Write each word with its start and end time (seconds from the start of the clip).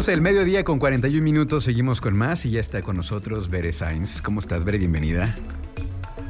12 0.00 0.12
del 0.12 0.22
mediodía 0.22 0.64
con 0.64 0.78
41 0.78 1.22
minutos. 1.22 1.64
Seguimos 1.64 2.00
con 2.00 2.16
más 2.16 2.46
y 2.46 2.52
ya 2.52 2.60
está 2.60 2.80
con 2.80 2.96
nosotros 2.96 3.50
Bere 3.50 3.70
Sainz. 3.70 4.22
¿Cómo 4.22 4.40
estás, 4.40 4.64
Bere? 4.64 4.78
Bienvenida. 4.78 5.36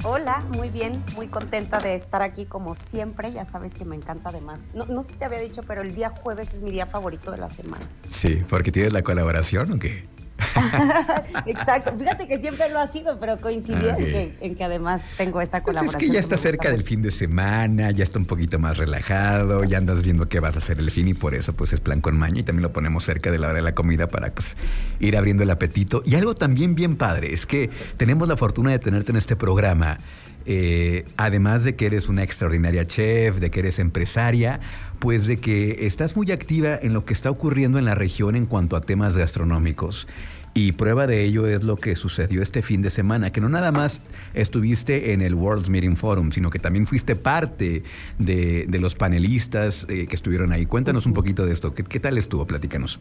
Hola, 0.03 0.45
muy 0.57 0.71
bien, 0.71 1.01
muy 1.15 1.29
contenta 1.29 1.79
de 1.79 1.95
estar 1.95 2.21
aquí 2.21 2.47
como 2.47 2.75
siempre. 2.75 3.31
Ya 3.31 3.45
sabes 3.45 3.75
que 3.75 3.85
me 3.85 3.95
encanta 3.95 4.31
además. 4.31 4.71
No, 4.75 4.87
no 4.87 5.05
sé 5.05 5.13
si 5.13 5.19
te 5.19 5.25
había 5.25 5.39
dicho, 5.39 5.63
pero 5.69 5.83
el 5.83 5.95
día 5.95 6.09
jueves 6.11 6.53
es 6.53 6.63
mi 6.63 6.73
día 6.73 6.85
favorito 6.85 7.31
de 7.31 7.39
la 7.39 7.49
semana. 7.49 7.87
Sí, 8.09 8.43
porque 8.49 8.73
tienes 8.73 8.93
la 8.93 9.03
colaboración 9.03 9.71
o 9.71 9.79
qué? 9.79 10.05
Exacto. 11.47 11.93
Fíjate 11.99 12.27
que 12.27 12.39
siempre 12.39 12.69
lo 12.71 12.81
ha 12.81 12.87
sido, 12.87 13.19
pero 13.19 13.41
coincidió 13.41 13.97
en, 13.99 14.55
que, 14.55 14.65
además 14.65 15.15
tengo 15.17 15.41
esta 15.41 15.63
colaboración. 15.63 15.93
Pues 15.93 16.03
es 16.03 16.09
que 16.09 16.15
ya 16.15 16.21
está 16.21 16.37
cerca 16.37 16.71
del 16.71 16.83
fin 16.83 17.03
de 17.03 17.11
semana, 17.11 17.91
ya 17.91 18.05
está 18.05 18.19
un 18.19 18.27
poquito 18.27 18.59
más 18.59 18.77
relajado, 18.77 19.65
ya 19.65 19.79
andas 19.79 20.03
viendo 20.03 20.29
qué 20.29 20.41
vas 20.41 20.57
a 20.57 20.59
hacer 20.59 20.79
el 20.79 20.91
fin 20.91 21.09
y 21.09 21.15
por 21.15 21.35
eso 21.35 21.53
pues 21.53 21.73
es 21.73 21.81
plan 21.81 22.01
con 22.01 22.19
maña 22.19 22.41
y 22.41 22.43
también 22.43 22.63
lo 22.63 22.73
ponemos 22.73 23.05
cerca 23.05 23.31
de 23.31 23.39
la 23.39 23.49
hora 23.49 23.57
de 23.57 23.63
la 23.63 23.75
comida 23.75 24.09
para 24.09 24.33
pues 24.33 24.57
ir 24.99 25.17
abriendo 25.17 25.43
el 25.43 25.51
apetito. 25.51 26.03
Y 26.05 26.15
algo 26.15 26.35
también 26.35 26.75
bien 26.75 26.97
padre 26.97 27.33
es 27.33 27.47
que 27.47 27.71
tenemos 27.97 28.29
la 28.29 28.37
fortuna 28.37 28.71
de 28.71 28.79
tenerte 28.79 29.13
en 29.13 29.17
este 29.17 29.37
programa. 29.37 29.99
Eh, 30.47 31.05
además 31.17 31.65
de 31.65 31.77
que 31.77 31.87
eres 31.87 32.09
una 32.09 32.23
extraordinaria 32.23 32.87
chef, 32.87 33.39
de 33.39 33.51
que 33.51 33.61
eres 33.61 33.79
empresaria, 33.79 34.61
pues 34.99 35.27
de 35.27 35.39
que 35.39 35.87
estás 35.87 36.17
muy 36.17 36.31
activa 36.31 36.79
en 36.81 36.93
lo 36.93 37.05
que 37.05 37.13
está 37.13 37.31
ocurriendo 37.31 37.79
en 37.79 37.85
la 37.85 37.95
región 37.95 38.37
en 38.37 38.47
cuanto 38.47 38.77
a 38.77 38.81
temas 38.81 39.17
gastronómicos. 39.17 40.07
Y 40.53 40.73
prueba 40.73 41.07
de 41.07 41.23
ello 41.23 41.47
es 41.47 41.63
lo 41.63 41.77
que 41.77 41.95
sucedió 41.95 42.43
este 42.43 42.61
fin 42.61 42.83
de 42.83 42.91
semana, 42.91 43.31
que 43.31 43.41
no 43.41 43.49
nada 43.49 43.71
más 43.71 44.01
estuviste 44.35 45.13
en 45.13 45.23
el 45.23 45.35
World 45.35 45.69
Meeting 45.69 45.97
Forum, 45.97 46.33
sino 46.33 46.51
que 46.51 46.59
también 46.59 46.87
fuiste 46.87 47.15
parte 47.15 47.85
de, 48.19 48.67
los 48.81 48.97
panelistas 48.97 49.87
eh, 49.89 50.07
que 50.09 50.17
estuvieron 50.17 50.53
ahí. 50.53 50.67
Cuéntanos 50.67 51.07
un 51.07 51.15
poquito 51.15 51.47
de 51.47 51.53
esto. 51.53 51.73
¿Qué, 51.73 51.85
qué 51.85 52.01
tal 52.01 52.19
estuvo? 52.19 52.47
Platícanos. 52.47 52.99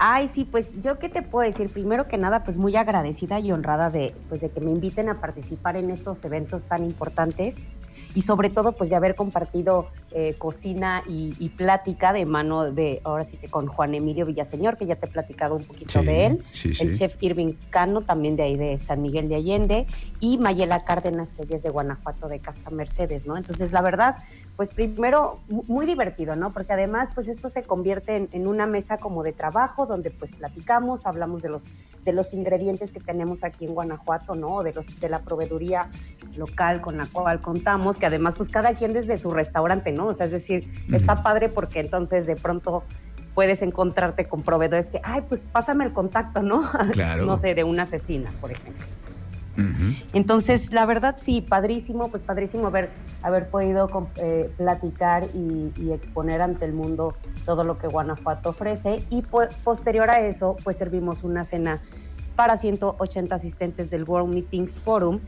Ay, 0.00 0.28
sí, 0.32 0.44
pues 0.44 0.80
yo 0.80 1.00
qué 1.00 1.08
te 1.08 1.22
puedo 1.22 1.44
decir. 1.44 1.68
Primero 1.70 2.06
que 2.06 2.18
nada, 2.18 2.44
pues 2.44 2.56
muy 2.56 2.76
agradecida 2.76 3.40
y 3.40 3.50
honrada 3.50 3.90
de, 3.90 4.14
pues, 4.28 4.40
de 4.40 4.50
que 4.50 4.60
me 4.60 4.70
inviten 4.70 5.08
a 5.08 5.20
participar 5.20 5.76
en 5.76 5.90
estos 5.90 6.24
eventos 6.24 6.66
tan 6.66 6.84
importantes 6.84 7.56
y 8.14 8.22
sobre 8.22 8.48
todo 8.48 8.72
pues 8.72 8.90
de 8.90 8.96
haber 8.96 9.16
compartido 9.16 9.88
eh, 10.10 10.34
cocina 10.38 11.02
y, 11.06 11.48
plática 11.50 12.12
de 12.12 12.24
mano 12.24 12.70
de, 12.72 13.00
ahora 13.04 13.24
sí 13.24 13.36
que 13.36 13.48
con 13.48 13.66
Juan 13.66 13.94
Emilio 13.94 14.24
Villaseñor, 14.24 14.78
que 14.78 14.86
ya 14.86 14.96
te 14.96 15.06
he 15.06 15.08
platicado 15.08 15.54
un 15.54 15.64
poquito 15.64 16.02
de 16.02 16.26
él, 16.26 16.44
el 16.80 16.96
chef 16.96 17.16
Irving 17.20 17.54
Cano, 17.70 18.00
también 18.00 18.36
de 18.36 18.44
ahí 18.44 18.56
de 18.56 18.78
San 18.78 19.02
Miguel 19.02 19.28
de 19.28 19.34
Allende, 19.34 19.86
y 20.20 20.38
Mayela 20.38 20.84
Cárdenas, 20.84 21.32
que 21.32 21.54
es 21.54 21.62
de 21.62 21.70
Guanajuato, 21.70 22.28
de 22.28 22.38
Casa 22.38 22.70
Mercedes, 22.70 23.26
¿no? 23.26 23.36
Entonces, 23.36 23.72
la 23.72 23.82
verdad, 23.82 24.16
pues 24.56 24.70
primero, 24.70 25.40
muy 25.48 25.84
divertido, 25.84 26.36
¿no? 26.36 26.52
Porque 26.52 26.72
además, 26.72 27.10
pues 27.14 27.28
esto 27.28 27.48
se 27.48 27.62
convierte 27.62 28.28
en, 28.32 28.46
una 28.46 28.66
mesa 28.66 28.98
como 28.98 29.22
de 29.22 29.32
trabajo, 29.32 29.86
donde 29.86 30.10
pues 30.10 30.32
platicamos, 30.32 31.06
hablamos 31.06 31.42
de 31.42 31.50
los, 31.50 31.68
de 32.04 32.12
los 32.12 32.32
ingredientes 32.34 32.92
que 32.92 33.00
tenemos 33.00 33.44
aquí 33.44 33.66
en 33.66 33.74
Guanajuato, 33.74 34.34
¿no? 34.34 34.62
De, 34.62 34.72
los, 34.72 34.98
de 34.98 35.08
la 35.08 35.20
proveeduría 35.20 35.90
local 36.36 36.80
con 36.80 36.96
la 36.96 37.06
cual 37.06 37.40
contamos, 37.40 37.98
que 37.98 38.06
además, 38.06 38.34
pues 38.36 38.48
cada 38.48 38.74
quien 38.74 38.92
desde 38.92 39.18
su 39.18 39.30
restaurante, 39.30 39.92
¿no? 39.98 40.06
O 40.06 40.14
sea, 40.14 40.26
es 40.26 40.32
decir, 40.32 40.72
está 40.92 41.22
padre 41.22 41.48
porque 41.50 41.80
entonces 41.80 42.26
de 42.26 42.36
pronto 42.36 42.84
puedes 43.34 43.62
encontrarte 43.62 44.24
con 44.24 44.42
proveedores 44.42 44.88
que, 44.88 45.00
ay, 45.04 45.22
pues 45.28 45.40
pásame 45.52 45.84
el 45.84 45.92
contacto, 45.92 46.42
¿no? 46.42 46.62
Claro. 46.92 47.26
no 47.26 47.36
sé, 47.36 47.54
de 47.54 47.64
una 47.64 47.82
asesina, 47.82 48.32
por 48.40 48.52
ejemplo. 48.52 48.84
Entonces, 50.12 50.72
la 50.72 50.86
verdad, 50.86 51.16
sí, 51.18 51.40
padrísimo, 51.40 52.08
pues 52.08 52.22
padrísimo 52.22 52.68
haber, 52.68 52.90
haber 53.22 53.48
podido 53.48 53.88
eh, 54.16 54.52
platicar 54.56 55.24
y, 55.34 55.90
exponer 55.90 56.42
ante 56.42 56.64
el 56.64 56.72
mundo 56.72 57.16
todo 57.44 57.64
lo 57.64 57.76
que 57.76 57.88
Guanajuato 57.88 58.50
ofrece. 58.50 59.02
Y 59.10 59.22
posterior 59.64 60.10
a 60.10 60.20
eso, 60.20 60.56
pues 60.62 60.76
servimos 60.76 61.24
una 61.24 61.42
cena 61.42 61.80
para 62.38 62.56
180 62.56 63.34
asistentes 63.34 63.90
del 63.90 64.04
World 64.04 64.32
Meetings 64.32 64.78
Forum, 64.78 65.18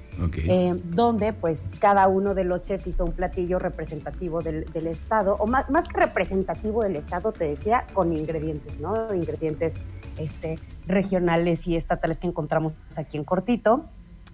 eh, 0.48 0.80
donde 0.84 1.32
pues 1.32 1.68
cada 1.80 2.06
uno 2.06 2.36
de 2.36 2.44
los 2.44 2.62
chefs 2.62 2.86
hizo 2.86 3.04
un 3.04 3.10
platillo 3.10 3.58
representativo 3.58 4.42
del, 4.42 4.86
estado, 4.86 5.34
o 5.40 5.48
más, 5.48 5.68
más, 5.70 5.88
que 5.88 5.98
representativo 5.98 6.84
del 6.84 6.94
estado, 6.94 7.32
te 7.32 7.48
decía, 7.48 7.84
con 7.94 8.16
ingredientes, 8.16 8.78
¿no? 8.78 9.12
Ingredientes 9.12 9.78
este, 10.18 10.60
regionales 10.86 11.66
y 11.66 11.74
estatales 11.74 12.20
que 12.20 12.28
encontramos 12.28 12.74
aquí 12.96 13.16
en 13.16 13.24
Cortito. 13.24 13.86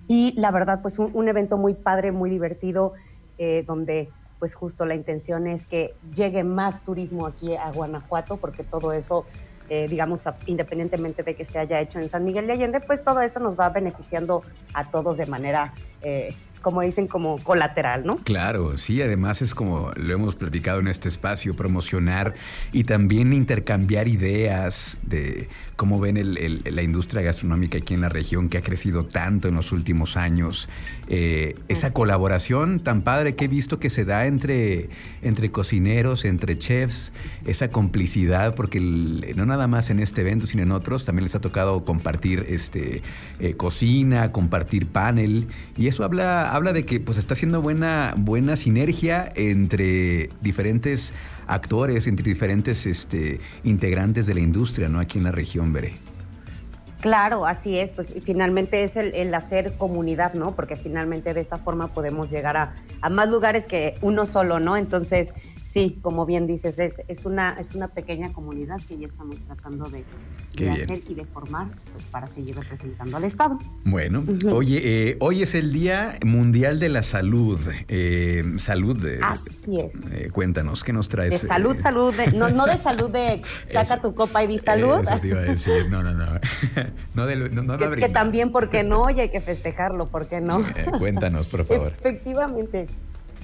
Y 0.06 0.38
la 0.38 0.50
verdad, 0.50 0.82
pues 0.82 0.98
un, 0.98 1.28
evento 1.28 1.56
muy 1.56 1.72
padre, 1.72 2.12
muy 2.12 2.28
divertido, 2.28 2.92
eh, 3.38 3.65
donde 3.66 4.10
pues 4.38 4.54
justo 4.54 4.84
la 4.84 4.94
intención 4.94 5.47
es 5.47 5.65
que 5.65 5.94
llegue 6.15 6.44
más 6.44 6.84
turismo 6.84 7.26
aquí 7.26 7.56
a 7.56 7.72
Guanajuato, 7.72 8.36
porque 8.36 8.65
todo 8.65 8.92
eso 8.92 9.25
eh, 9.69 9.87
digamos, 9.88 10.25
independientemente 10.47 11.22
de 11.22 11.34
que 11.34 11.44
se 11.44 11.59
haya 11.59 11.81
hecho 11.81 11.99
en 11.99 12.09
San 12.09 12.25
Miguel 12.25 12.47
de 12.47 12.54
Allende, 12.54 12.81
pues 12.81 13.03
todo 13.03 13.21
eso 13.21 13.41
nos 13.41 13.59
va 13.59 13.69
beneficiando 13.71 14.43
a 14.75 14.91
todos 14.91 15.16
de 15.16 15.27
manera 15.27 15.72
eh, 16.03 16.34
como 16.66 16.81
dicen, 16.81 17.06
como 17.06 17.38
colateral, 17.38 18.04
¿no? 18.04 18.16
Claro, 18.16 18.77
sí, 18.77 19.00
además 19.00 19.41
es 19.41 19.54
como 19.54 19.93
lo 19.94 20.12
hemos 20.12 20.34
platicado 20.34 20.81
en 20.81 20.88
este 20.88 21.09
espacio, 21.09 21.54
promocionar 21.54 22.34
y 22.72 22.82
también 22.82 23.32
intercambiar 23.32 24.09
ideas 24.09 24.99
de 25.04 25.49
cómo 25.77 26.00
ven 26.00 26.34
la 26.65 26.82
industria 26.82 27.22
gastronómica 27.22 27.78
aquí 27.78 27.94
en 27.94 28.00
la 28.00 28.09
región 28.09 28.49
que 28.49 28.59
ha 28.59 28.62
crecido 28.62 29.04
tanto 29.04 29.47
en 29.47 29.54
los 29.54 29.71
últimos 29.71 30.16
años. 30.16 30.69
Eh, 31.06 31.54
esa 31.69 31.93
colaboración 31.93 32.81
tan 32.81 33.03
padre 33.03 33.37
que 33.37 33.44
he 33.44 33.48
visto 33.48 33.78
que 33.78 33.88
se 33.88 34.04
da 34.04 34.27
entre, 34.27 34.88
entre 35.22 35.53
cocineros, 35.53 36.25
entre 36.25 36.59
chefs, 36.59 37.12
esa 37.44 37.69
complicidad, 37.69 38.56
porque 38.56 38.81
no 38.81 39.47
nada 39.47 39.69
más 39.69 39.91
en 39.91 40.00
este 40.00 40.22
evento, 40.22 40.47
sino 40.47 40.65
en 40.65 40.72
otros, 40.72 41.04
también 41.04 41.22
les 41.22 41.37
ha 41.37 41.41
tocado 41.41 41.84
compartir 41.84 42.44
este, 42.48 43.03
eh, 43.38 43.54
cocina, 43.54 44.33
compartir 44.33 44.88
panel, 44.88 45.47
y 45.77 45.87
eso 45.87 46.03
habla 46.03 46.55
habla 46.56 46.72
de 46.72 46.84
que 46.84 47.00
pues 47.00 47.18
está 47.18 47.34
haciendo 47.34 47.62
buena, 47.62 48.14
buena 48.16 48.56
sinergia 48.56 49.30
entre 49.36 50.30
diferentes 50.40 51.12
actores, 51.46 52.06
entre 52.06 52.24
diferentes 52.24 52.86
este, 52.86 53.40
integrantes 53.62 54.26
de 54.26 54.34
la 54.34 54.40
industria, 54.40 54.88
¿no? 54.88 54.98
Aquí 54.98 55.18
en 55.18 55.24
la 55.24 55.32
región, 55.32 55.72
veré. 55.72 55.94
Claro, 57.06 57.46
así 57.46 57.78
es, 57.78 57.92
pues 57.92 58.08
finalmente 58.24 58.82
es 58.82 58.96
el, 58.96 59.32
hacer 59.32 59.74
comunidad, 59.78 60.34
¿no? 60.34 60.56
Porque 60.56 60.74
finalmente 60.74 61.34
de 61.34 61.40
esta 61.40 61.56
forma 61.56 61.94
podemos 61.94 62.32
llegar 62.32 62.56
a, 62.56 62.74
a, 63.00 63.08
más 63.10 63.28
lugares 63.28 63.66
que 63.66 63.94
uno 64.02 64.26
solo, 64.26 64.58
¿no? 64.58 64.76
Entonces, 64.76 65.32
sí, 65.62 66.00
como 66.02 66.26
bien 66.26 66.48
dices, 66.48 66.80
es, 66.80 67.02
es, 67.06 67.24
una, 67.24 67.54
es 67.60 67.76
una 67.76 67.86
pequeña 67.88 68.32
comunidad 68.32 68.80
que 68.88 68.98
ya 68.98 69.06
estamos 69.06 69.36
tratando 69.42 69.88
de, 69.88 70.04
hacer 70.68 71.00
y 71.06 71.14
de 71.14 71.24
formar 71.26 71.68
pues, 71.92 72.06
para 72.06 72.26
seguir 72.26 72.56
representando 72.56 73.16
al 73.18 73.22
Estado. 73.24 73.56
Bueno, 73.84 74.24
oye, 74.50 74.80
eh, 75.10 75.16
hoy 75.20 75.42
es 75.42 75.54
el 75.54 75.72
Día 75.72 76.18
Mundial 76.24 76.80
de 76.80 76.88
la 76.88 77.04
Salud. 77.04 77.60
Eh, 77.86 78.42
salud. 78.56 79.00
De, 79.00 79.20
Así 79.22 79.78
es. 79.78 80.02
Eh, 80.10 80.30
cuéntanos, 80.32 80.82
¿qué 80.82 80.92
nos 80.92 81.08
traes? 81.08 81.40
De 81.40 81.46
salud, 81.46 81.76
salud, 81.76 82.14
no, 82.34 82.48
no 82.50 82.66
de 82.66 82.78
salud 82.78 83.10
de 83.10 83.42
saca 83.70 84.02
tu 84.02 84.12
copa 84.12 84.42
y 84.42 84.48
di 84.48 84.58
salud. 84.58 85.02
Eso 85.02 85.20
te 85.20 85.28
iba 85.28 85.38
a 85.38 85.44
decir, 85.44 85.88
no, 85.88 86.02
no, 86.02 86.14
no. 86.14 86.26
no, 87.14 87.26
de, 87.26 87.36
no, 87.50 87.76
que, 87.76 87.90
que, 87.96 88.08
también, 88.08 88.50
¿por 88.50 88.70
qué 88.70 88.82
no? 88.82 89.08
Y 89.10 89.20
hay 89.20 89.28
que 89.28 89.40
festejarlo, 89.40 90.06
¿por 90.06 90.26
qué 90.26 90.40
no? 90.40 90.58
cuéntanos, 90.98 91.46
por 91.48 91.64
favor. 91.66 91.92
Efectivamente. 91.98 92.86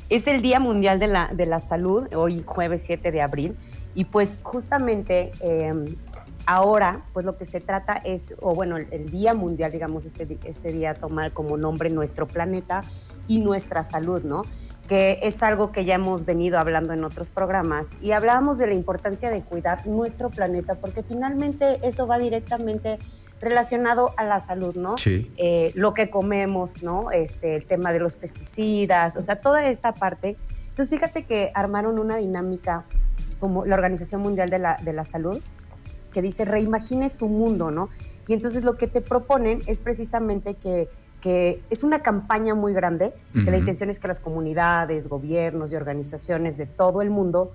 Es 0.08 0.26
el 0.26 0.42
Día 0.42 0.60
Mundial 0.60 0.98
de 0.98 1.06
la, 1.06 1.30
de 1.32 1.46
la 1.46 1.58
Salud, 1.58 2.06
hoy 2.14 2.42
jueves 2.44 2.82
7 2.84 3.10
de 3.10 3.22
abril, 3.22 3.56
y 3.94 4.04
pues 4.04 4.38
justamente 4.42 5.32
em, 5.40 5.86
ahora, 6.44 7.02
pues 7.12 7.24
lo 7.24 7.38
que 7.38 7.46
se 7.46 7.60
trata 7.60 7.94
es, 7.94 8.34
o 8.40 8.54
bueno, 8.54 8.76
el, 8.76 9.10
Día 9.10 9.32
Mundial, 9.32 9.72
digamos, 9.72 10.04
este, 10.04 10.38
este 10.44 10.72
día 10.72 10.94
tomar 10.94 11.32
como 11.32 11.56
nombre 11.56 11.88
nuestro 11.88 12.26
planeta 12.26 12.82
y 13.26 13.40
nuestra 13.40 13.84
salud, 13.84 14.22
¿no? 14.22 14.42
que 14.88 15.20
es 15.22 15.42
algo 15.42 15.72
que 15.72 15.84
ya 15.84 15.94
hemos 15.94 16.24
venido 16.24 16.58
hablando 16.58 16.92
en 16.92 17.04
otros 17.04 17.30
programas 17.30 17.96
y 18.00 18.10
hablábamos 18.12 18.58
de 18.58 18.66
la 18.66 18.74
importancia 18.74 19.30
de 19.30 19.40
cuidar 19.40 19.86
nuestro 19.86 20.28
planeta 20.28 20.74
porque 20.74 21.02
finalmente 21.02 21.78
eso 21.82 22.06
va 22.06 22.18
directamente 22.18 22.98
relacionado 23.42 24.14
a 24.16 24.24
la 24.24 24.40
salud, 24.40 24.76
¿no? 24.76 24.96
Sí. 24.96 25.30
Eh, 25.36 25.72
lo 25.74 25.92
que 25.92 26.08
comemos, 26.08 26.82
¿no? 26.82 27.10
Este, 27.10 27.56
el 27.56 27.66
tema 27.66 27.92
de 27.92 27.98
los 27.98 28.16
pesticidas, 28.16 29.16
o 29.16 29.22
sea, 29.22 29.40
toda 29.40 29.66
esta 29.66 29.92
parte. 29.94 30.36
Entonces, 30.68 30.90
fíjate 30.90 31.24
que 31.24 31.50
armaron 31.54 31.98
una 31.98 32.16
dinámica 32.16 32.84
como 33.40 33.66
la 33.66 33.74
Organización 33.74 34.22
Mundial 34.22 34.48
de 34.48 34.60
la, 34.60 34.78
de 34.82 34.92
la 34.92 35.04
Salud, 35.04 35.42
que 36.12 36.22
dice, 36.22 36.44
reimagine 36.44 37.08
su 37.08 37.28
mundo, 37.28 37.70
¿no? 37.70 37.88
Y 38.28 38.34
entonces 38.34 38.64
lo 38.64 38.76
que 38.76 38.86
te 38.86 39.00
proponen 39.00 39.62
es 39.66 39.80
precisamente 39.80 40.54
que, 40.54 40.88
que 41.20 41.60
es 41.70 41.82
una 41.82 42.00
campaña 42.00 42.54
muy 42.54 42.72
grande, 42.72 43.12
que 43.32 43.50
la 43.50 43.58
intención 43.58 43.90
es 43.90 43.98
que 43.98 44.06
las 44.06 44.20
comunidades, 44.20 45.08
gobiernos 45.08 45.72
y 45.72 45.76
organizaciones 45.76 46.56
de 46.56 46.66
todo 46.66 47.02
el 47.02 47.10
mundo 47.10 47.52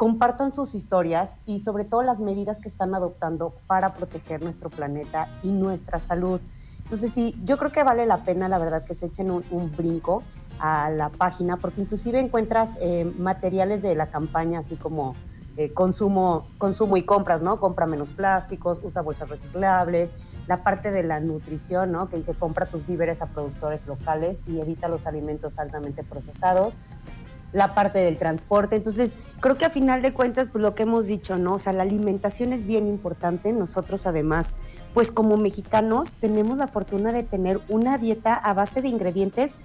compartan 0.00 0.50
sus 0.50 0.74
historias 0.74 1.42
y 1.44 1.58
sobre 1.58 1.84
todo 1.84 2.02
las 2.02 2.22
medidas 2.22 2.58
que 2.58 2.68
están 2.68 2.94
adoptando 2.94 3.52
para 3.66 3.92
proteger 3.92 4.42
nuestro 4.42 4.70
planeta 4.70 5.28
y 5.42 5.48
nuestra 5.48 5.98
salud. 5.98 6.40
Entonces 6.84 7.12
sí, 7.12 7.38
yo 7.44 7.58
creo 7.58 7.70
que 7.70 7.82
vale 7.82 8.06
la 8.06 8.24
pena, 8.24 8.48
la 8.48 8.56
verdad, 8.56 8.82
que 8.82 8.94
se 8.94 9.04
echen 9.04 9.30
un, 9.30 9.72
brinco 9.76 10.22
a 10.58 10.88
la 10.88 11.10
página, 11.10 11.58
porque 11.58 11.82
inclusive 11.82 12.18
encuentras 12.18 12.78
eh, 12.80 13.12
materiales 13.18 13.82
de 13.82 13.94
la 13.94 14.06
campaña, 14.06 14.60
así 14.60 14.76
como 14.76 15.16
eh, 15.58 15.70
consumo, 15.70 16.46
consumo 16.56 16.96
y 16.96 17.02
compras, 17.02 17.42
¿no? 17.42 17.60
Compra 17.60 17.84
menos 17.84 18.10
plásticos, 18.10 18.80
usa 18.82 19.02
bolsas 19.02 19.28
reciclables, 19.28 20.14
la 20.46 20.62
parte 20.62 20.90
de 20.92 21.02
la 21.02 21.20
nutrición, 21.20 21.92
¿no? 21.92 22.08
Que 22.08 22.16
dice 22.16 22.32
compra 22.32 22.64
tus 22.64 22.86
víveres 22.86 23.20
a 23.20 23.26
productores 23.26 23.86
locales 23.86 24.42
y 24.46 24.60
evita 24.60 24.88
los 24.88 25.06
alimentos 25.06 25.58
altamente 25.58 26.02
procesados 26.04 26.72
la 27.52 27.74
parte 27.74 27.98
del 27.98 28.18
transporte. 28.18 28.76
Entonces, 28.76 29.16
creo 29.40 29.56
que 29.56 29.64
a 29.64 29.70
final 29.70 30.02
de 30.02 30.12
cuentas, 30.12 30.48
pues 30.50 30.62
lo 30.62 30.74
que 30.74 30.84
hemos 30.84 31.06
dicho, 31.06 31.36
¿no? 31.38 31.54
O 31.54 31.58
sea, 31.58 31.72
la 31.72 31.82
alimentación 31.82 32.52
es 32.52 32.64
bien 32.64 32.86
importante. 32.88 33.52
Nosotros 33.52 34.06
además, 34.06 34.54
pues 34.94 35.10
como 35.10 35.36
mexicanos, 35.36 36.12
tenemos 36.12 36.58
la 36.58 36.66
fortuna 36.66 37.12
de 37.12 37.22
tener 37.22 37.60
una 37.68 37.98
dieta 37.98 38.34
a 38.34 38.54
base 38.54 38.82
de 38.82 38.88
ingredientes, 38.88 39.56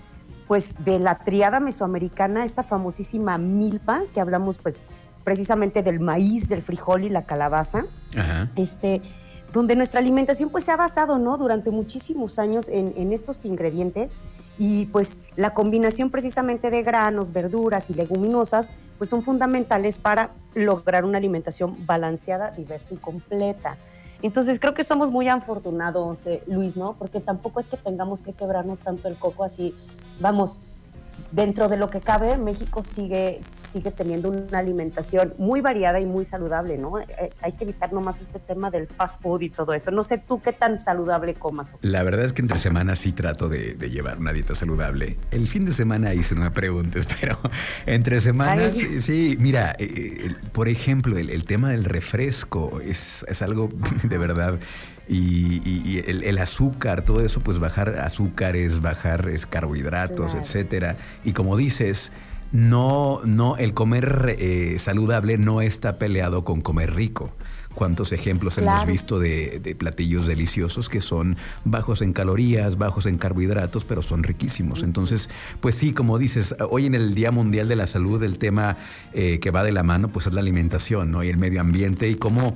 pues 0.47 0.83
de 0.83 0.99
la 0.99 1.15
triada 1.15 1.59
mesoamericana, 1.59 2.45
esta 2.45 2.63
famosísima 2.63 3.37
milpa, 3.37 4.03
que 4.13 4.21
hablamos 4.21 4.57
pues 4.57 4.83
precisamente 5.23 5.81
del 5.81 5.99
maíz, 5.99 6.47
del 6.47 6.61
frijol 6.61 7.03
y 7.03 7.09
la 7.09 7.25
calabaza. 7.25 7.85
Este, 8.55 9.01
donde 9.55 9.77
nuestra 9.77 10.01
alimentación 10.01 10.49
pues 10.49 10.65
se 10.65 10.71
ha 10.71 10.75
basado, 10.75 11.17
¿no? 11.17 11.37
Durante 11.37 11.71
muchísimos 11.71 12.39
años 12.39 12.67
en, 12.67 12.93
en 12.97 13.13
estos 13.13 13.45
ingredientes 13.45 14.19
y 14.57 14.87
pues 14.87 15.19
la 15.37 15.53
combinación 15.53 16.09
precisamente 16.09 16.69
de 16.69 16.83
granos, 16.83 17.31
verduras 17.31 17.89
y 17.89 17.93
leguminosas 17.93 18.69
pues 18.97 19.09
son 19.09 19.23
fundamentales 19.23 19.97
para 19.97 20.31
lograr 20.55 21.05
una 21.05 21.19
alimentación 21.19 21.85
balanceada, 21.85 22.51
diversa 22.51 22.95
y 22.95 22.97
completa. 22.97 23.77
Entonces 24.21 24.59
creo 24.59 24.73
que 24.73 24.83
somos 24.83 25.09
muy 25.09 25.29
afortunados, 25.29 26.27
eh, 26.27 26.43
Luis, 26.47 26.75
¿no? 26.75 26.95
Porque 26.99 27.21
tampoco 27.21 27.61
es 27.61 27.67
que 27.67 27.77
tengamos 27.77 28.21
que 28.21 28.33
quebrarnos 28.33 28.81
tanto 28.81 29.07
el 29.07 29.15
coco 29.15 29.45
así, 29.45 29.73
vamos, 30.19 30.59
dentro 31.35 31.67
de 31.67 31.75
lo 31.75 31.89
que 31.89 31.99
cabe, 31.99 32.37
México 32.37 32.81
sigue, 32.89 33.41
sigue 33.61 33.91
teniendo 33.91 34.29
una 34.29 34.57
alimentación 34.57 35.33
muy 35.37 35.59
variada 35.59 35.99
y 35.99 36.05
muy 36.05 36.23
saludable, 36.23 36.77
¿no? 36.77 36.97
Eh, 36.97 37.29
hay 37.41 37.51
que 37.51 37.65
evitar 37.65 37.91
nomás 37.91 38.21
este 38.21 38.39
tema 38.39 38.71
del 38.71 38.87
fast 38.87 39.21
food 39.21 39.41
y 39.41 39.49
todo 39.49 39.73
eso. 39.73 39.91
No 39.91 40.05
sé 40.05 40.17
tú 40.17 40.41
qué 40.41 40.53
tan 40.53 40.79
saludable 40.79 41.33
comas. 41.33 41.73
La 41.81 42.03
verdad 42.03 42.23
es 42.23 42.31
que 42.31 42.41
entre 42.41 42.57
semanas 42.57 42.99
sí 42.99 43.11
trato 43.11 43.49
de, 43.49 43.75
llevar 43.89 44.17
una 44.17 44.31
dieta 44.31 44.55
saludable. 44.55 45.17
El 45.31 45.47
fin 45.47 45.65
de 45.65 45.73
semana 45.73 46.13
hice, 46.13 46.35
no 46.35 46.41
me 46.41 46.51
preguntes, 46.51 47.05
pero 47.19 47.37
entre 47.85 48.21
semanas, 48.21 48.73
sí. 48.73 49.37
mira, 49.39 49.75
eh, 49.77 49.85
eh, 49.89 50.35
por 50.53 50.69
ejemplo, 50.69 51.17
el, 51.17 51.43
tema 51.43 51.69
del 51.69 51.83
refresco 51.83 52.79
es, 52.79 53.25
es 53.27 53.41
algo 53.41 53.69
de 54.03 54.17
verdad 54.17 54.57
y, 55.07 55.99
el, 56.07 56.37
azúcar, 56.37 57.03
todo 57.03 57.21
eso, 57.21 57.39
pues 57.41 57.59
bajar 57.59 57.99
azúcares, 57.99 58.81
bajar 58.81 59.29
carbohidratos, 59.49 60.35
etcétera. 60.35 60.97
Y 61.23 61.33
como 61.33 61.57
dices, 61.57 62.11
no, 62.51 63.21
no, 63.25 63.57
el 63.57 63.73
comer 63.73 64.35
eh, 64.39 64.77
saludable 64.79 65.37
no 65.37 65.61
está 65.61 65.97
peleado 65.97 66.43
con 66.43 66.61
comer 66.61 66.93
rico. 66.93 67.31
¿Cuántos 67.75 68.13
ejemplos 68.13 68.57
hemos 68.57 68.85
visto 68.85 69.19
de, 69.19 69.75
platillos 69.77 70.27
deliciosos 70.27 70.87
que 70.87 71.01
son 71.01 71.35
bajos 71.65 72.01
en 72.01 72.13
calorías, 72.13 72.77
bajos 72.77 73.05
en 73.05 73.17
carbohidratos, 73.17 73.83
pero 73.83 74.01
son 74.01 74.23
riquísimos? 74.23 74.81
Entonces, 74.81 75.29
pues 75.59 75.75
sí, 75.75 75.91
como 75.91 76.17
dices, 76.17 76.55
hoy 76.69 76.85
en 76.85 76.95
el 76.95 77.13
Día 77.13 77.31
Mundial 77.31 77.67
de 77.67 77.75
la 77.75 77.85
Salud, 77.85 78.23
el 78.23 78.37
tema 78.37 78.77
eh, 79.11 79.41
que 79.41 79.51
va 79.51 79.65
de 79.65 79.73
la 79.73 79.83
mano, 79.83 80.07
pues 80.07 80.25
es 80.25 80.33
la 80.33 80.39
alimentación, 80.39 81.11
¿no? 81.11 81.21
Y 81.21 81.27
el 81.27 81.37
medio 81.37 81.59
ambiente 81.59 82.07
y 82.07 82.15
cómo 82.15 82.55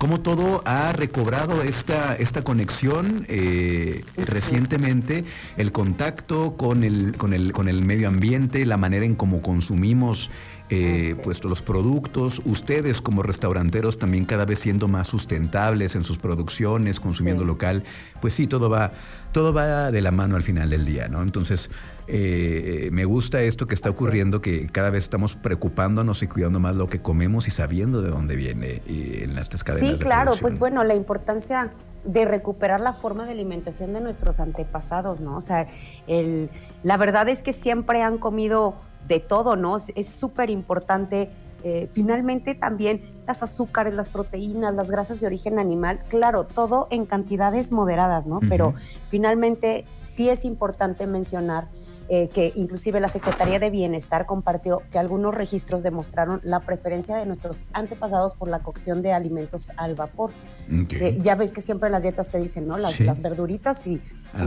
cómo 0.00 0.20
todo 0.20 0.62
ha 0.64 0.92
recobrado 0.92 1.62
esta, 1.62 2.16
esta 2.16 2.42
conexión 2.42 3.26
eh, 3.28 4.02
recientemente, 4.16 5.26
el 5.58 5.72
contacto 5.72 6.56
con 6.56 6.84
el, 6.84 7.18
con, 7.18 7.34
el, 7.34 7.52
con 7.52 7.68
el 7.68 7.84
medio 7.84 8.08
ambiente, 8.08 8.64
la 8.64 8.78
manera 8.78 9.04
en 9.04 9.14
cómo 9.14 9.42
consumimos 9.42 10.30
eh, 10.70 11.16
pues 11.22 11.42
los 11.44 11.62
productos, 11.62 12.40
ustedes 12.44 13.00
como 13.00 13.24
restauranteros 13.24 13.98
también 13.98 14.24
cada 14.24 14.44
vez 14.44 14.60
siendo 14.60 14.86
más 14.86 15.08
sustentables 15.08 15.96
en 15.96 16.04
sus 16.04 16.18
producciones, 16.18 17.00
consumiendo 17.00 17.44
local, 17.44 17.82
pues 18.20 18.34
sí, 18.34 18.46
todo 18.46 18.70
va, 18.70 18.92
todo 19.32 19.52
va 19.52 19.90
de 19.90 20.00
la 20.00 20.12
mano 20.12 20.36
al 20.36 20.44
final 20.44 20.70
del 20.70 20.84
día, 20.84 21.08
¿no? 21.08 21.22
Entonces, 21.22 21.70
eh, 22.06 22.88
me 22.92 23.04
gusta 23.04 23.40
esto 23.40 23.66
que 23.66 23.74
está 23.74 23.90
ocurriendo, 23.90 24.40
que 24.40 24.66
cada 24.68 24.90
vez 24.90 25.04
estamos 25.04 25.34
preocupándonos 25.34 26.22
y 26.22 26.28
cuidando 26.28 26.60
más 26.60 26.76
lo 26.76 26.88
que 26.88 27.00
comemos 27.00 27.48
y 27.48 27.50
sabiendo 27.50 28.00
de 28.00 28.10
dónde 28.10 28.36
viene 28.36 28.80
eh, 28.86 29.22
en 29.24 29.38
estas 29.38 29.64
cadenas. 29.64 29.98
Sí, 29.98 30.04
claro, 30.04 30.34
pues 30.40 30.58
bueno, 30.58 30.84
la 30.84 30.94
importancia 30.94 31.72
de 32.04 32.24
recuperar 32.24 32.80
la 32.80 32.92
forma 32.92 33.26
de 33.26 33.32
alimentación 33.32 33.92
de 33.92 34.00
nuestros 34.00 34.40
antepasados, 34.40 35.20
¿no? 35.20 35.36
O 35.36 35.40
sea, 35.40 35.66
el, 36.06 36.48
la 36.82 36.96
verdad 36.96 37.28
es 37.28 37.42
que 37.42 37.52
siempre 37.52 38.02
han 38.02 38.18
comido 38.18 38.76
de 39.08 39.20
todo, 39.20 39.56
¿no? 39.56 39.76
Es 39.76 40.08
súper 40.08 40.50
importante. 40.50 41.30
Eh, 41.62 41.90
finalmente 41.92 42.54
también 42.54 43.02
las 43.26 43.42
azúcares, 43.42 43.92
las 43.92 44.08
proteínas, 44.08 44.74
las 44.74 44.90
grasas 44.90 45.20
de 45.20 45.26
origen 45.26 45.58
animal, 45.58 46.00
claro, 46.08 46.44
todo 46.44 46.88
en 46.90 47.04
cantidades 47.04 47.70
moderadas, 47.70 48.26
¿no? 48.26 48.40
Pero 48.48 48.72
finalmente 49.10 49.84
sí 50.02 50.30
es 50.30 50.46
importante 50.46 51.06
mencionar 51.06 51.68
eh, 52.12 52.28
que 52.28 52.52
inclusive 52.56 52.98
la 52.98 53.06
Secretaría 53.06 53.60
de 53.60 53.70
Bienestar 53.70 54.26
compartió 54.26 54.82
que 54.90 54.98
algunos 54.98 55.32
registros 55.32 55.84
demostraron 55.84 56.40
la 56.42 56.58
preferencia 56.58 57.16
de 57.16 57.24
nuestros 57.24 57.62
antepasados 57.72 58.34
por 58.34 58.48
la 58.48 58.58
cocción 58.64 59.00
de 59.00 59.12
alimentos 59.12 59.70
al 59.76 59.94
vapor. 59.94 60.32
Eh, 60.68 61.18
ya 61.22 61.36
ves 61.36 61.52
que 61.52 61.60
siempre 61.60 61.86
en 61.86 61.92
las 61.92 62.02
dietas 62.02 62.28
te 62.28 62.38
dicen, 62.38 62.66
¿no? 62.66 62.78
Las, 62.78 62.98
las 62.98 63.22
verduritas 63.22 63.86
y, 63.86 64.02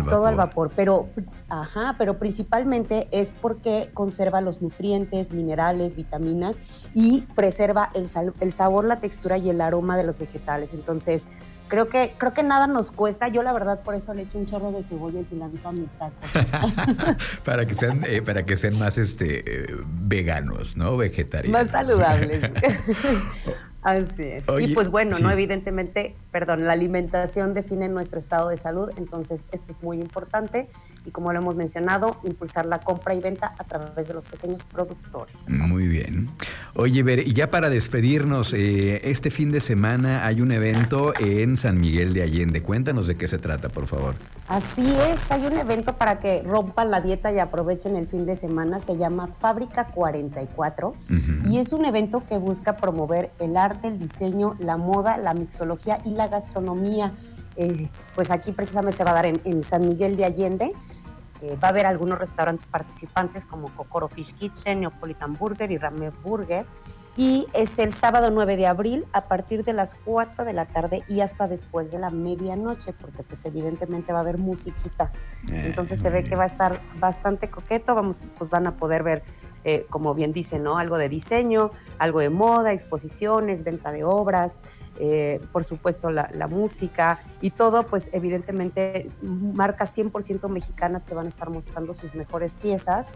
todo 0.09 0.25
al 0.25 0.35
vapor, 0.35 0.71
pero, 0.75 1.07
ajá, 1.47 1.95
pero 1.97 2.19
principalmente 2.19 3.07
es 3.11 3.31
porque 3.31 3.89
conserva 3.93 4.41
los 4.41 4.61
nutrientes, 4.61 5.31
minerales, 5.31 5.95
vitaminas 5.95 6.59
y 6.93 7.21
preserva 7.33 7.91
el, 7.93 8.07
el 8.41 8.51
sabor, 8.51 8.83
la 8.83 8.97
textura 8.97 9.37
y 9.37 9.49
el 9.49 9.61
aroma 9.61 9.95
de 9.95 10.03
los 10.03 10.17
vegetales. 10.17 10.73
Entonces, 10.73 11.27
creo 11.67 11.89
que 11.89 12.13
creo 12.17 12.31
que 12.31 12.43
nada 12.43 12.67
nos 12.67 12.91
cuesta. 12.91 13.27
Yo 13.27 13.43
la 13.43 13.53
verdad 13.53 13.81
por 13.81 13.95
eso 13.95 14.13
le 14.13 14.23
echo 14.23 14.37
un 14.37 14.45
chorro 14.45 14.71
de 14.71 14.83
cebolla 14.83 15.19
y 15.19 15.25
cilantro 15.25 15.69
a 15.69 15.71
mis 15.71 15.91
tacos. 15.93 16.29
para 17.45 17.65
que 17.65 17.73
sean 17.73 18.01
eh, 18.07 18.21
para 18.21 18.45
que 18.45 18.57
sean 18.57 18.77
más 18.79 18.97
este 18.97 19.63
eh, 19.63 19.75
veganos, 19.85 20.77
¿no? 20.77 20.97
Vegetarianos. 20.97 21.61
Más 21.61 21.71
saludables. 21.71 22.49
Así 23.81 24.23
es. 24.23 24.45
y 24.61 24.73
pues 24.73 24.87
bueno, 24.87 25.19
no 25.19 25.29
evidentemente, 25.29 26.13
perdón, 26.31 26.65
la 26.65 26.71
alimentación 26.71 27.53
define 27.53 27.89
nuestro 27.89 28.17
estado 28.17 28.47
de 28.47 28.55
salud, 28.55 28.89
entonces 28.95 29.49
esto 29.51 29.73
es 29.73 29.83
muy 29.83 29.99
importante 29.99 30.69
y 31.05 31.11
como 31.11 31.31
lo 31.33 31.39
hemos 31.39 31.55
mencionado, 31.55 32.17
impulsar 32.23 32.65
la 32.65 32.79
compra 32.79 33.13
y 33.13 33.21
venta 33.21 33.53
a 33.57 33.63
través 33.63 34.07
de 34.07 34.13
los 34.13 34.27
pequeños 34.27 34.63
productores. 34.63 35.43
Muy 35.49 35.87
bien. 35.87 36.29
Oye, 36.75 37.03
Ver, 37.03 37.27
y 37.27 37.33
ya 37.33 37.51
para 37.51 37.69
despedirnos, 37.69 38.53
eh, 38.53 39.01
este 39.09 39.29
fin 39.29 39.51
de 39.51 39.59
semana 39.59 40.25
hay 40.25 40.41
un 40.41 40.51
evento 40.51 41.13
en 41.19 41.57
San 41.57 41.79
Miguel 41.79 42.13
de 42.13 42.23
Allende. 42.23 42.63
Cuéntanos 42.63 43.07
de 43.07 43.15
qué 43.15 43.27
se 43.27 43.37
trata, 43.37 43.69
por 43.69 43.87
favor. 43.87 44.15
Así 44.47 44.93
es, 45.09 45.19
hay 45.29 45.45
un 45.45 45.53
evento 45.53 45.97
para 45.97 46.19
que 46.19 46.41
rompan 46.43 46.91
la 46.91 47.01
dieta 47.01 47.31
y 47.31 47.39
aprovechen 47.39 47.95
el 47.95 48.07
fin 48.07 48.25
de 48.25 48.35
semana. 48.35 48.79
Se 48.79 48.95
llama 48.97 49.29
Fábrica 49.39 49.87
44 49.87 50.93
y 51.49 51.57
es 51.57 51.73
un 51.73 51.85
evento 51.85 52.23
que 52.25 52.37
busca 52.37 52.77
promover 52.77 53.31
el 53.39 53.57
arte, 53.57 53.89
el 53.89 53.99
diseño, 53.99 54.55
la 54.59 54.77
moda, 54.77 55.17
la 55.17 55.33
mixología 55.33 55.99
y 56.05 56.11
la 56.11 56.27
gastronomía. 56.27 57.11
Eh, 57.55 57.89
pues 58.15 58.31
aquí 58.31 58.51
precisamente 58.51 58.97
se 58.97 59.03
va 59.03 59.11
a 59.11 59.15
dar 59.15 59.25
en 59.25 59.63
San 59.63 59.87
Miguel 59.87 60.17
de 60.17 60.25
Allende 60.25 60.73
va 61.61 61.67
a 61.67 61.71
haber 61.71 61.85
algunos 61.85 62.19
restaurantes 62.19 62.67
participantes 62.69 63.45
como 63.45 63.73
Kokoro 63.75 64.07
Fish 64.07 64.33
Kitchen, 64.33 64.81
Neapolitan 64.81 65.33
Burger 65.33 65.71
y 65.71 65.77
Rame 65.77 66.09
Burger. 66.23 66.65
Y 67.15 67.45
es 67.53 67.77
el 67.77 67.93
sábado 67.93 68.31
9 68.31 68.57
de 68.57 68.65
abril 68.65 69.05
a 69.13 69.25
partir 69.25 69.63
de 69.63 69.73
las 69.73 69.93
4 69.93 70.45
de 70.45 70.53
la 70.53 70.65
tarde 70.65 71.03
y 71.07 71.21
hasta 71.21 71.47
después 71.47 71.91
de 71.91 71.99
la 71.99 72.09
medianoche, 72.09 72.91
porque 72.93 73.21
pues 73.21 73.45
evidentemente 73.45 74.11
va 74.11 74.19
a 74.19 74.21
haber 74.23 74.39
musiquita. 74.39 75.11
Eh, 75.51 75.65
Entonces 75.67 75.99
se 75.99 76.09
ve 76.09 76.23
que 76.23 76.35
va 76.35 76.43
a 76.43 76.47
estar 76.47 76.79
bastante 76.99 77.51
coqueto, 77.51 77.93
vamos, 77.93 78.23
pues 78.39 78.49
van 78.49 78.65
a 78.65 78.77
poder 78.77 79.03
ver, 79.03 79.23
eh, 79.63 79.85
como 79.91 80.15
bien 80.15 80.33
dice, 80.33 80.57
¿no? 80.57 80.79
Algo 80.79 80.97
de 80.97 81.07
diseño, 81.07 81.69
algo 81.99 82.19
de 82.19 82.31
moda, 82.31 82.73
exposiciones, 82.73 83.63
venta 83.63 83.91
de 83.91 84.03
obras, 84.03 84.61
eh, 84.99 85.39
por 85.51 85.63
supuesto 85.63 86.11
la, 86.11 86.47
música 86.49 87.19
y 87.41 87.51
todo, 87.51 87.83
pues 87.83 88.09
evidentemente 88.13 89.09
marcas 89.21 89.97
100% 89.97 90.49
mexicanas 90.49 91.05
que 91.05 91.15
van 91.15 91.25
a 91.25 91.29
estar 91.29 91.49
mostrando 91.49 91.93
sus 91.93 92.15
mejores 92.15 92.55
piezas. 92.55 93.13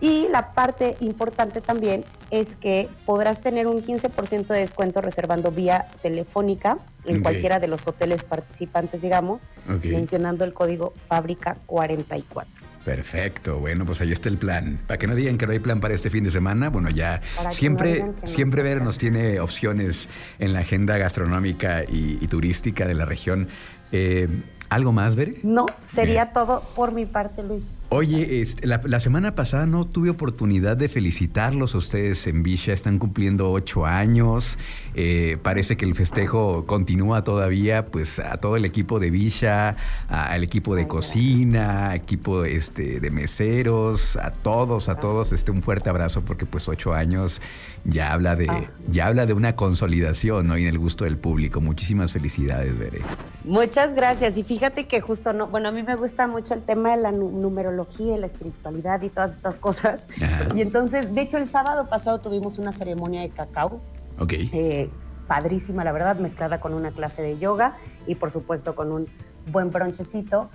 Y 0.00 0.28
la 0.28 0.54
parte 0.54 0.96
importante 1.00 1.60
también 1.60 2.04
es 2.30 2.54
que 2.54 2.88
podrás 3.04 3.40
tener 3.40 3.66
un 3.66 3.82
15% 3.82 4.46
de 4.46 4.60
descuento 4.60 5.00
reservando 5.00 5.50
vía 5.50 5.88
telefónica 6.02 6.78
en 7.04 7.20
cualquiera 7.20 7.58
de 7.58 7.66
los 7.66 7.88
hoteles 7.88 8.24
participantes, 8.24 9.02
digamos, 9.02 9.48
mencionando 9.82 10.44
el 10.44 10.54
código 10.54 10.92
Fábrica 11.08 11.56
44. 11.66 12.67
Perfecto, 12.84 13.58
bueno, 13.58 13.84
pues 13.84 14.00
ahí 14.00 14.12
está 14.12 14.28
el 14.28 14.38
plan. 14.38 14.78
Para 14.86 14.98
que 14.98 15.06
no 15.06 15.14
digan 15.14 15.36
que 15.36 15.46
no 15.46 15.52
hay 15.52 15.58
plan 15.58 15.80
para 15.80 15.94
este 15.94 16.10
fin 16.10 16.24
de 16.24 16.30
semana, 16.30 16.70
bueno, 16.70 16.90
ya 16.90 17.20
siempre, 17.50 18.04
siempre 18.24 18.62
Ver 18.62 18.82
nos 18.82 18.98
tiene 18.98 19.40
opciones 19.40 20.08
en 20.38 20.52
la 20.52 20.60
agenda 20.60 20.96
gastronómica 20.96 21.84
y, 21.84 22.26
turística 22.28 22.86
de 22.86 22.94
la 22.94 23.04
región. 23.04 23.48
Eh, 23.92 24.28
¿Algo 24.68 24.92
más, 24.92 25.16
Bere? 25.16 25.34
No, 25.42 25.66
sería 25.86 26.32
todo 26.32 26.62
por 26.76 26.92
mi 26.92 27.06
parte, 27.06 27.42
Luis. 27.42 27.78
Oye, 27.88 28.42
este, 28.42 28.66
la, 28.66 29.00
semana 29.00 29.34
pasada 29.34 29.66
no 29.66 29.84
tuve 29.84 30.10
oportunidad 30.10 30.76
de 30.76 30.90
felicitarlos 30.90 31.74
a 31.74 31.78
ustedes 31.78 32.26
en 32.26 32.42
Villa. 32.42 32.74
Están 32.74 32.98
cumpliendo 32.98 33.50
ocho 33.50 33.86
años. 33.86 34.58
Eh, 34.94 35.38
parece 35.42 35.76
que 35.78 35.86
el 35.86 35.94
festejo 35.94 36.66
continúa 36.66 37.24
todavía, 37.24 37.86
pues 37.86 38.18
a 38.18 38.36
todo 38.36 38.56
el 38.56 38.66
equipo 38.66 39.00
de 39.00 39.10
Villa, 39.10 39.76
al 40.08 40.44
equipo 40.44 40.74
de 40.74 40.86
cocina, 40.86 41.94
equipo 41.94 42.44
este, 42.44 43.00
de 43.00 43.10
meseros, 43.10 44.16
a 44.16 44.32
todos, 44.32 44.90
a 44.90 44.96
todos, 44.96 45.32
este, 45.32 45.50
un 45.50 45.62
fuerte 45.62 45.88
abrazo 45.88 46.22
porque 46.22 46.44
pues 46.44 46.68
ocho 46.68 46.92
años 46.92 47.40
ya 47.84 48.12
habla 48.12 48.36
de, 48.36 48.48
ah. 48.50 48.70
ya 48.90 49.06
habla 49.06 49.24
de 49.24 49.32
una 49.32 49.56
consolidación 49.56 50.46
¿no? 50.46 50.58
y 50.58 50.62
en 50.62 50.68
el 50.68 50.78
gusto 50.78 51.04
del 51.04 51.16
público. 51.16 51.60
Muchísimas 51.60 52.12
felicidades, 52.12 52.78
Bere. 52.78 53.00
Muchas 53.48 53.94
gracias. 53.94 54.36
Y 54.36 54.42
fíjate 54.42 54.86
que 54.86 55.00
justo 55.00 55.32
no, 55.32 55.46
bueno, 55.46 55.70
a 55.70 55.72
mí 55.72 55.82
me 55.82 55.96
gusta 55.96 56.26
mucho 56.26 56.52
el 56.52 56.62
tema 56.62 56.90
de 56.90 56.98
la 56.98 57.12
numerología 57.12 58.14
y 58.14 58.20
la 58.20 58.26
espiritualidad 58.26 59.00
y 59.00 59.08
todas 59.08 59.32
estas 59.32 59.58
cosas. 59.58 60.06
Y 60.54 60.60
entonces, 60.60 61.14
de 61.14 61.22
hecho, 61.22 61.38
el 61.38 61.46
sábado 61.46 61.88
pasado 61.88 62.18
tuvimos 62.18 62.58
una 62.58 62.72
ceremonia 62.72 63.22
de 63.22 63.30
cacao. 63.30 63.80
Ok. 64.18 64.34
Eh, 64.34 64.90
padrísima, 65.26 65.82
la 65.82 65.92
verdad, 65.92 66.16
mezclada 66.18 66.60
con 66.60 66.74
una 66.74 66.90
clase 66.90 67.22
de 67.22 67.38
yoga 67.38 67.76
y 68.06 68.16
por 68.16 68.30
supuesto 68.30 68.74
con 68.74 68.92
un 68.92 69.06
buen 69.50 69.70
bronchecito. 69.70 70.50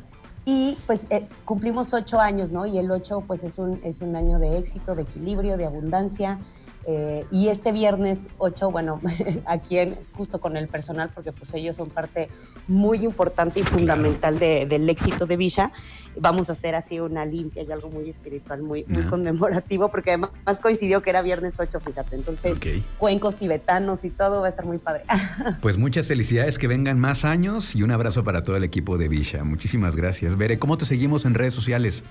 Y 0.46 0.78
pues 0.86 1.08
eh, 1.10 1.28
cumplimos 1.46 1.94
ocho 1.96 2.20
años, 2.20 2.52
¿no? 2.52 2.68
Y 2.68 2.78
el 2.78 2.92
ocho 2.92 3.22
pues 3.22 3.44
es 3.44 3.58
un, 3.58 3.80
es 3.84 4.02
un 4.02 4.16
año 4.16 4.38
de 4.38 4.60
éxito, 4.60 4.94
de 4.94 5.02
equilibrio, 5.02 5.58
de 5.58 5.66
abundancia. 5.66 6.38
Eh, 6.86 7.26
y 7.32 7.48
este 7.48 7.72
viernes 7.72 8.30
8, 8.38 8.72
bueno, 8.72 9.02
aquí 9.46 9.78
en, 9.78 9.96
justo 10.14 10.42
con 10.42 10.58
el 10.58 10.68
personal, 10.68 11.10
porque 11.14 11.32
pues 11.32 11.54
ellos 11.54 11.76
son 11.76 11.90
parte 11.90 12.28
muy 12.68 13.04
importante 13.04 13.62
y 13.62 13.64
fundamental 13.64 14.40
del 14.40 14.90
éxito 14.90 15.26
de 15.26 15.38
Villa, 15.38 15.72
vamos 16.18 16.50
a 16.50 16.54
hacer 16.54 16.76
así 16.76 17.00
una 17.00 17.26
limpia 17.26 17.64
y 17.64 17.72
algo 17.72 17.90
muy 17.90 18.10
espiritual, 18.10 18.62
muy, 18.62 18.84
muy 18.88 19.04
conmemorativo, 19.04 19.90
porque 19.90 20.12
además 20.12 20.60
coincidió 20.62 21.02
que 21.02 21.10
era 21.10 21.22
viernes 21.22 21.60
8, 21.60 21.80
fíjate. 21.80 22.16
Entonces, 22.16 22.60
cuencos 22.98 23.36
tibetanos 23.38 24.04
y 24.06 24.10
todo 24.10 24.42
va 24.42 24.48
a 24.48 24.50
estar 24.50 24.66
muy 24.66 24.78
padre. 24.78 25.04
Pues 25.62 25.78
muchas 25.78 26.08
felicidades, 26.08 26.58
que 26.58 26.68
vengan 26.68 27.00
más 27.00 27.26
años 27.26 27.76
y 27.76 27.84
un 27.84 27.92
abrazo 27.92 28.24
para 28.24 28.44
todo 28.44 28.58
el 28.58 28.64
equipo 28.64 28.98
de 28.98 29.08
Villa. 29.08 29.44
Muchísimas 29.44 29.96
gracias. 29.96 30.38
Bere, 30.38 30.60
¿cómo 30.60 30.78
te 30.78 30.86
seguimos 30.86 31.26
en 31.26 31.34
redes 31.34 31.54
sociales? 31.54 32.04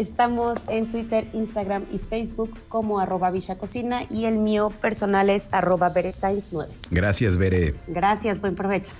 Estamos 0.00 0.60
en 0.68 0.90
Twitter, 0.90 1.26
Instagram 1.34 1.84
y 1.92 1.98
Facebook 1.98 2.58
como 2.68 3.00
arroba 3.00 3.30
Cocina 3.58 4.04
y 4.08 4.24
el 4.24 4.38
mío 4.38 4.70
personal 4.80 5.28
es 5.28 5.50
arroba 5.52 5.92
9. 5.92 6.72
Gracias, 6.90 7.36
Bere. 7.36 7.74
Gracias, 7.86 8.40
buen 8.40 8.54
provecho. 8.54 8.88